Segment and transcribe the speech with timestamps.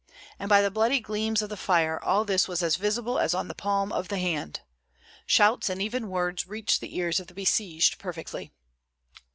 [0.39, 3.47] And by the bloody gleams of the fire all this was as visible as on
[3.47, 4.61] the palm of the hand.
[5.27, 8.51] Shouts, and even words, reached the ears of the besieged perfectly.